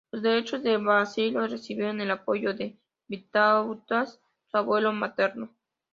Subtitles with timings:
[0.11, 2.75] Los derechos de Basilio recibieron el apoyo de
[3.07, 5.55] Vitautas, su abuelo materno.